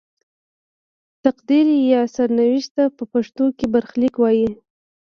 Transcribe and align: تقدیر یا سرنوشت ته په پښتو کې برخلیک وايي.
تقدیر 1.25 1.67
یا 1.91 2.01
سرنوشت 2.15 2.69
ته 2.75 2.83
په 2.97 3.03
پښتو 3.13 3.45
کې 3.57 3.65
برخلیک 3.73 4.13
وايي. 4.19 4.49